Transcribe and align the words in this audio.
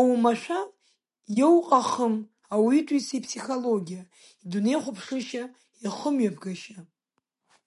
Оумашәа 0.00 0.58
иоуҟахым 1.40 2.14
ауаҩытәыҩса 2.54 3.14
иԥсихологиа, 3.18 4.02
идунеихәаԥшышьа, 4.42 5.42
ихымҩаԥгашьа. 5.84 6.78